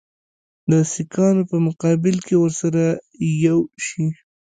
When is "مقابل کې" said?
1.67-2.35